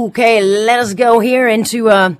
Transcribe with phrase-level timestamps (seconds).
[0.00, 2.14] Okay, let us go here into uh,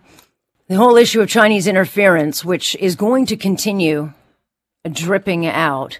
[0.69, 4.13] the whole issue of Chinese interference, which is going to continue
[4.93, 5.99] dripping out.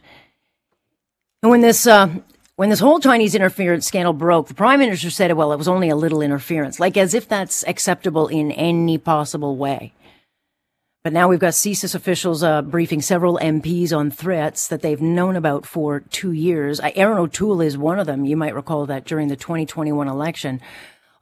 [1.43, 2.11] And when this uh,
[2.57, 5.89] when this whole Chinese interference scandal broke, the prime minister said, "Well, it was only
[5.89, 9.95] a little interference," like as if that's acceptable in any possible way.
[11.03, 15.35] But now we've got CSIS officials uh, briefing several MPs on threats that they've known
[15.35, 16.79] about for two years.
[16.95, 18.27] Erin O'Toole is one of them.
[18.27, 20.61] You might recall that during the 2021 election.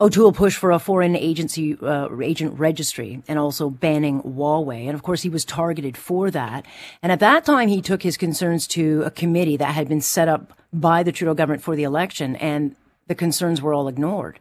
[0.00, 4.86] O'Toole pushed for a foreign agency uh, agent registry and also banning Huawei.
[4.86, 6.64] And of course, he was targeted for that.
[7.02, 10.28] And at that time, he took his concerns to a committee that had been set
[10.28, 12.76] up by the Trudeau government for the election, and
[13.08, 14.38] the concerns were all ignored.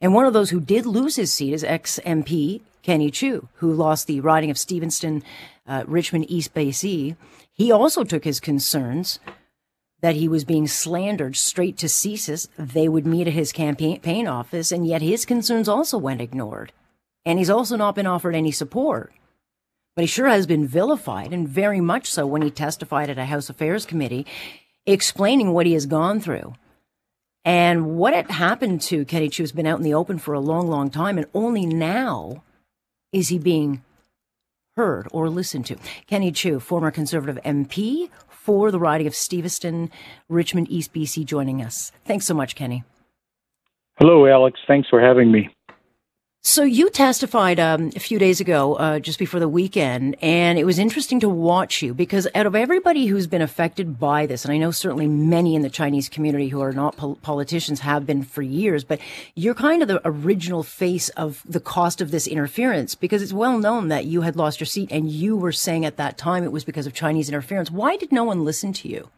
[0.00, 3.72] And one of those who did lose his seat is ex MP Kenny Chiu, who
[3.72, 5.22] lost the riding of Steveston,
[5.66, 7.16] uh, Richmond East Bay BC.
[7.52, 9.18] He also took his concerns
[10.04, 12.46] that he was being slandered straight to CSIS.
[12.58, 16.72] They would meet at his campaign office, and yet his concerns also went ignored.
[17.24, 19.14] And he's also not been offered any support.
[19.96, 23.24] But he sure has been vilified, and very much so when he testified at a
[23.24, 24.26] House Affairs Committee,
[24.84, 26.52] explaining what he has gone through.
[27.42, 30.38] And what had happened to Kenny Chiu has been out in the open for a
[30.38, 32.42] long, long time, and only now
[33.10, 33.82] is he being
[34.76, 35.76] heard or listened to?
[36.06, 38.10] Kenny Chiu, former Conservative MP,
[38.44, 39.88] for the riding of Steveston,
[40.28, 41.92] Richmond East BC, joining us.
[42.04, 42.84] Thanks so much, Kenny.
[43.98, 44.60] Hello, Alex.
[44.68, 45.53] Thanks for having me.
[46.46, 50.64] So you testified um, a few days ago, uh, just before the weekend, and it
[50.64, 54.52] was interesting to watch you because out of everybody who's been affected by this, and
[54.52, 58.22] I know certainly many in the Chinese community who are not pol- politicians have been
[58.22, 59.00] for years, but
[59.34, 63.58] you're kind of the original face of the cost of this interference because it's well
[63.58, 66.52] known that you had lost your seat, and you were saying at that time it
[66.52, 67.70] was because of Chinese interference.
[67.70, 69.08] Why did no one listen to you?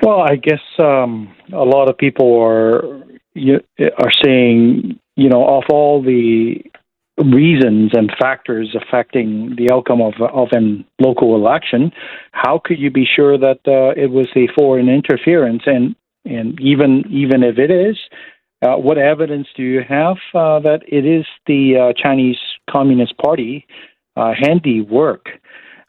[0.00, 3.02] Well, I guess um, a lot of people are
[3.98, 6.62] are saying you know, of all the
[7.24, 11.90] reasons and factors affecting the outcome of of a local election,
[12.32, 15.62] how could you be sure that uh, it was a foreign interference?
[15.66, 17.96] And and even even if it is,
[18.62, 22.38] uh, what evidence do you have uh, that it is the uh, Chinese
[22.70, 23.66] Communist Party
[24.16, 25.26] uh, handiwork?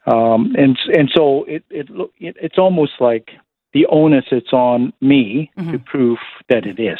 [0.05, 3.31] Um, and and so it, it it it's almost like
[3.73, 5.73] the onus it's on me mm-hmm.
[5.73, 6.19] to prove
[6.49, 6.99] that it is.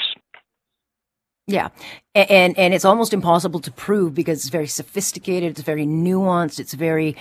[1.47, 1.69] Yeah.
[2.13, 5.52] And, and it's almost impossible to prove because it's very sophisticated.
[5.52, 6.59] It's very nuanced.
[6.59, 7.16] It's very,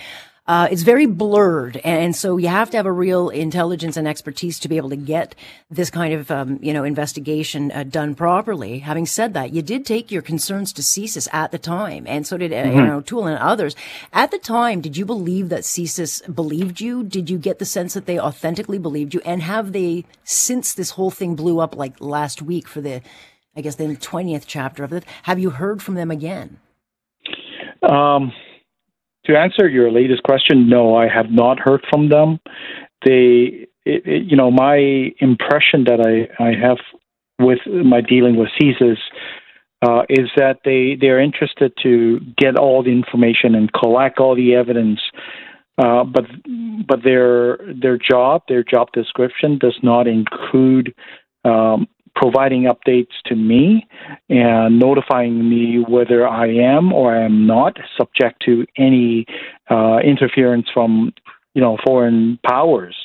[0.47, 1.77] uh, it's very blurred.
[1.77, 4.97] And so you have to have a real intelligence and expertise to be able to
[4.97, 5.33] get
[5.69, 8.79] this kind of, um, you know, investigation uh, done properly.
[8.79, 12.05] Having said that, you did take your concerns to CSIS at the time.
[12.05, 12.77] And so did, uh, mm-hmm.
[12.77, 13.77] you know, Toole and others.
[14.11, 17.03] At the time, did you believe that CSIS believed you?
[17.03, 19.21] Did you get the sense that they authentically believed you?
[19.23, 23.01] And have they, since this whole thing blew up like last week for the,
[23.57, 25.03] I guess, in the 20th chapter of it.
[25.23, 26.59] Have you heard from them again?
[27.81, 28.31] Um,
[29.25, 32.39] to answer your latest question, no, I have not heard from them.
[33.03, 36.77] They, it, it, you know, my impression that I, I have
[37.39, 38.97] with my dealing with CSIS
[39.81, 44.55] uh, is that they they're interested to get all the information and collect all the
[44.55, 44.99] evidence,
[45.77, 46.25] uh, but
[46.87, 50.95] but their their job their job description does not include
[51.45, 51.87] um,
[52.19, 53.87] providing updates to me
[54.29, 59.25] and notifying me whether I am or I am not subject to any
[59.69, 61.13] uh, interference from
[61.53, 62.95] you know foreign powers.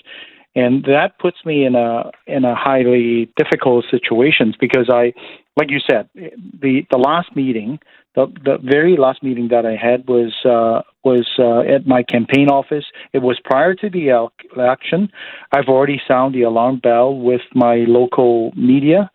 [0.55, 5.15] And that puts me in a in a highly difficult situation because I,
[5.57, 7.79] like you said, the the last meeting
[8.15, 12.49] the the very last meeting that I had was uh, was uh, at my campaign
[12.49, 12.85] office.
[13.13, 15.11] It was prior to the election.
[15.53, 19.11] I've already sounded the alarm bell with my local media.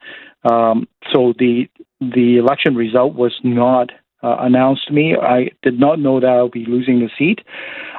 [0.49, 3.89] Um, so the the election result was not
[4.23, 5.15] uh, announced to me.
[5.15, 7.39] I did not know that I'll be losing the seat.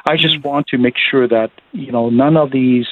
[0.07, 0.47] I just mm-hmm.
[0.47, 2.87] want to make sure that you know none of these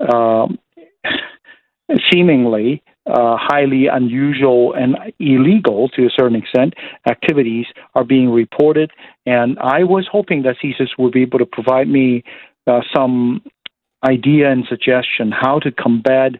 [0.00, 0.58] um,
[2.10, 6.74] seemingly uh, highly unusual and illegal to a certain extent
[7.08, 8.90] activities are being reported.
[9.26, 12.22] And I was hoping that CSIS would be able to provide me
[12.66, 13.42] uh, some
[14.06, 16.32] idea and suggestion how to combat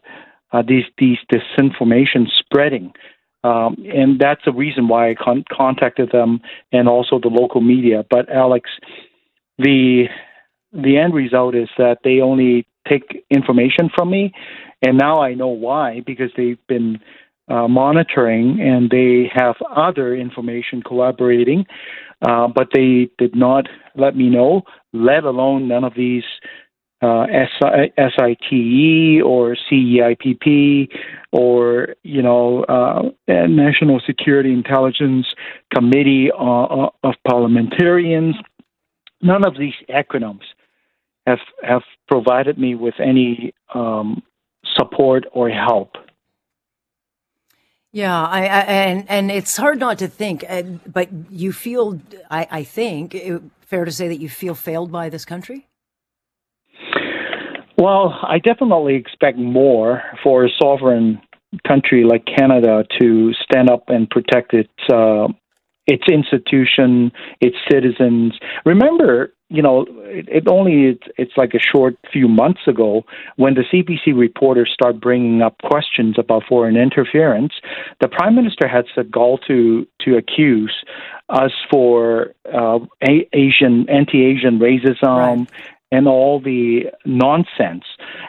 [0.52, 2.92] uh, these these disinformation spreading.
[3.44, 6.40] Um, and that's the reason why I con- contacted them
[6.72, 8.04] and also the local media.
[8.08, 8.70] But Alex,
[9.58, 10.04] the
[10.72, 14.32] the end result is that they only take information from me
[14.82, 17.00] and now I know why, because they've been
[17.48, 21.66] uh, monitoring and they have other information collaborating,
[22.26, 23.66] uh, but they did not
[23.96, 26.24] let me know, let alone none of these
[27.00, 27.26] uh,
[27.60, 30.88] SITE or CEIPP
[31.30, 35.26] or you know uh, National Security Intelligence
[35.72, 38.34] Committee uh, of Parliamentarians.
[39.22, 40.42] None of these acronyms
[41.26, 44.22] have have provided me with any um,
[44.78, 45.96] support or help.
[47.90, 48.60] Yeah, I, I,
[48.90, 53.42] and and it's hard not to think, uh, but you feel, I, I think, it,
[53.62, 55.66] fair to say that you feel failed by this country.
[57.78, 61.20] Well, I definitely expect more for a sovereign
[61.66, 65.28] country like Canada to stand up and protect its uh,
[65.86, 67.10] its institution,
[67.40, 68.38] its citizens.
[68.66, 73.04] Remember, you know, it, it only it's, it's like a short few months ago
[73.36, 77.54] when the CBC reporters start bringing up questions about foreign interference.
[78.00, 80.74] The prime minister had the gall to to accuse
[81.28, 82.78] us for uh,
[83.32, 85.38] Asian anti-Asian racism.
[85.38, 85.48] Right.
[85.90, 87.84] And all the nonsense,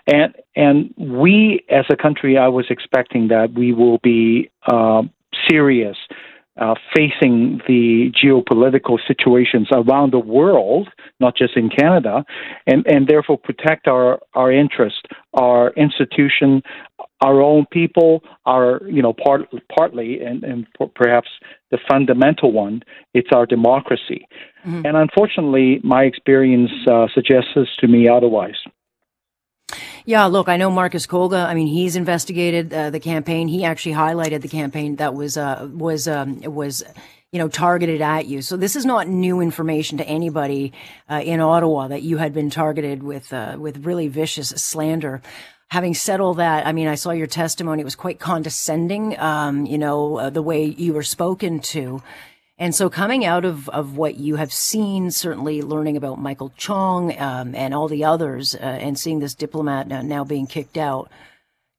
[0.08, 5.04] and and we as a country, I was expecting that we will be uh,
[5.50, 5.98] serious
[6.60, 10.90] uh, facing the geopolitical situations around the world,
[11.20, 12.26] not just in Canada,
[12.68, 16.62] and, and therefore protect our, our interest, our institution,
[17.22, 19.42] our own people, our, you know, part,
[19.76, 21.30] partly, and, and perhaps
[21.72, 22.82] the fundamental one,
[23.14, 24.28] it's our democracy.
[24.66, 24.86] Mm-hmm.
[24.86, 28.56] And unfortunately, my experience uh, suggests to me otherwise.
[30.06, 31.46] Yeah, look, I know Marcus Kolga.
[31.46, 33.48] I mean, he's investigated uh, the campaign.
[33.48, 36.84] He actually highlighted the campaign that was uh, was um, was
[37.32, 38.42] you know targeted at you.
[38.42, 40.74] So this is not new information to anybody
[41.10, 45.22] uh, in Ottawa that you had been targeted with uh, with really vicious slander.
[45.70, 47.82] Having said all that, I mean, I saw your testimony.
[47.82, 49.20] It was quite condescending.
[49.20, 52.02] Um, you know, uh, the way you were spoken to.
[52.60, 57.18] And so, coming out of, of what you have seen, certainly learning about Michael Chong
[57.18, 61.10] um, and all the others, uh, and seeing this diplomat now being kicked out,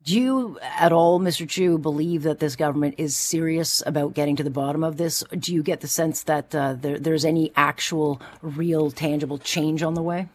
[0.03, 1.47] do you at all, Mr.
[1.47, 5.23] Chiu, believe that this government is serious about getting to the bottom of this?
[5.39, 9.93] Do you get the sense that uh, there, there's any actual, real, tangible change on
[9.93, 10.29] the way?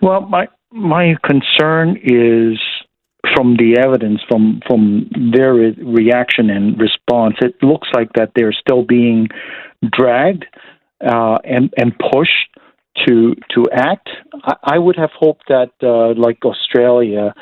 [0.00, 2.60] Well, my my concern is
[3.34, 8.82] from the evidence from from their reaction and response, it looks like that they're still
[8.82, 9.28] being
[9.90, 10.44] dragged
[11.04, 12.48] uh, and and pushed
[13.06, 14.08] to to act.
[14.44, 17.34] I, I would have hoped that, uh, like Australia,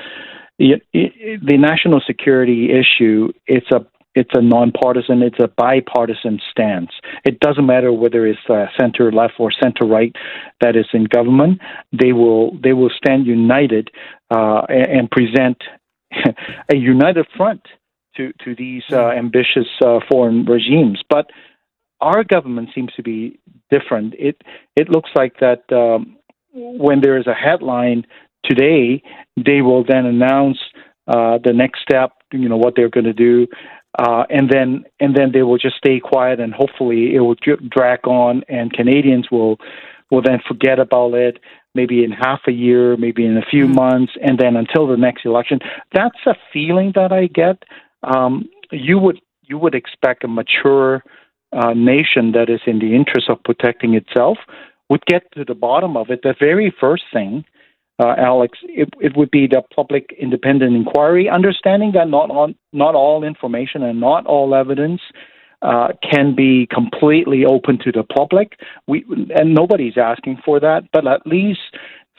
[0.59, 6.91] it, it, the national security issue it's a it's a nonpartisan, it's a bipartisan stance.
[7.25, 10.15] It doesn't matter whether it's uh, center left or center right
[10.61, 11.61] that is in government.
[11.93, 13.91] They will they will stand united
[14.31, 15.59] uh, and, and present
[16.73, 17.62] a united front
[18.17, 21.01] to to these uh, ambitious uh, foreign regimes.
[21.09, 21.31] But
[22.01, 23.39] our government seems to be
[23.71, 24.15] different.
[24.19, 24.43] It
[24.77, 26.17] it looks like that um,
[26.53, 28.07] when there is a headline
[28.45, 29.03] today,
[29.37, 30.59] they will then announce
[31.07, 32.13] uh, the next step.
[32.33, 33.47] You know what they're going to do.
[33.99, 37.35] Uh, and then and then they will just stay quiet, and hopefully it will
[37.69, 39.59] drag on, and Canadians will
[40.11, 41.39] will then forget about it
[41.75, 43.75] maybe in half a year, maybe in a few mm-hmm.
[43.75, 45.61] months, and then until the next election.
[45.95, 47.62] That's a feeling that I get.
[48.03, 51.03] Um, you would you would expect a mature
[51.53, 54.39] uh, nation that is in the interest of protecting itself
[54.89, 56.21] would get to the bottom of it.
[56.23, 57.45] The very first thing,
[57.99, 62.95] uh, Alex, it, it would be the public independent inquiry, understanding that not on not
[62.95, 65.01] all information and not all evidence
[65.62, 68.58] uh, can be completely open to the public.
[68.87, 71.61] We and nobody's asking for that, but at least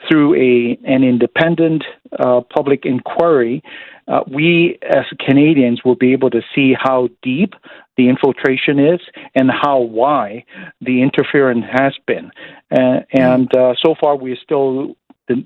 [0.09, 1.83] through a an independent
[2.19, 3.63] uh, public inquiry,
[4.07, 7.53] uh, we as Canadians will be able to see how deep
[7.97, 8.99] the infiltration is
[9.35, 10.43] and how why
[10.79, 12.31] the interference has been.
[12.71, 13.49] Uh, and
[13.81, 14.95] so far, we're still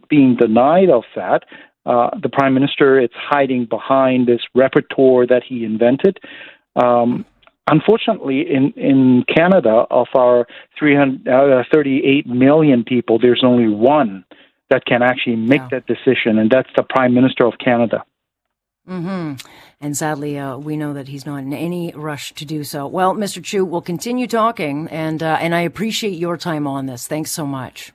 [0.10, 1.44] being denied of that.
[1.86, 6.20] Uh, the prime minister is hiding behind this rapporteur that he invented.
[6.76, 7.26] Um,
[7.68, 14.24] Unfortunately, in, in Canada, of our 338 uh, million people, there's only one
[14.70, 18.04] that can actually make that decision, and that's the Prime Minister of Canada.
[18.88, 19.48] Mm-hmm.
[19.82, 22.86] And sadly, uh, we know that he's not in any rush to do so.
[22.86, 23.44] Well, Mr.
[23.44, 27.08] Chiu, we'll continue talking, and uh, and I appreciate your time on this.
[27.08, 27.92] Thanks so much.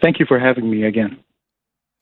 [0.00, 1.23] Thank you for having me again.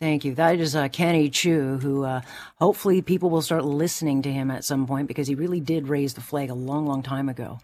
[0.03, 0.35] Thank you.
[0.35, 2.23] That is uh, Kenny Chiu, who uh,
[2.57, 6.15] hopefully people will start listening to him at some point because he really did raise
[6.15, 7.61] the flag a long, long time ago.